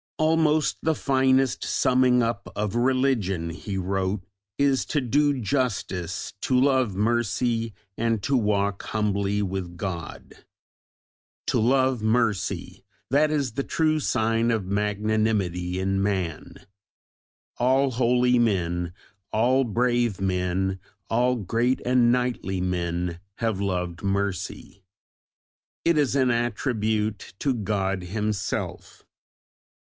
"Almost 0.17 0.79
the 0.81 0.95
finest 0.95 1.63
summing 1.63 2.23
up 2.23 2.51
of 2.55 2.73
religion," 2.75 3.51
he 3.51 3.77
wrote, 3.77 4.21
"is 4.57 4.83
'to 4.85 4.99
do 5.01 5.39
justice, 5.39 6.33
to 6.41 6.59
love 6.59 6.95
mercy, 6.95 7.75
and 7.99 8.23
to 8.23 8.35
walk 8.35 8.81
humbly 8.81 9.43
with 9.43 9.77
God.'" 9.77 10.43
"To 11.45 11.59
love 11.59 12.01
mercy!" 12.01 12.83
That 13.11 13.29
is 13.29 13.51
the 13.51 13.63
true 13.63 13.99
sign 13.99 14.49
of 14.49 14.65
magnanimity 14.65 15.79
in 15.79 16.01
man. 16.01 16.55
All 17.57 17.91
holy 17.91 18.39
men, 18.39 18.93
all 19.31 19.63
brave 19.63 20.19
men, 20.19 20.79
all 21.11 21.35
great 21.35 21.79
and 21.85 22.11
knightly 22.11 22.59
men 22.59 23.19
have 23.35 23.61
loved 23.61 24.01
mercy. 24.01 24.83
"It 25.85 25.95
is 25.95 26.15
an 26.15 26.31
attribute 26.31 27.35
to 27.37 27.53
God 27.53 28.01
Himself." 28.05 29.03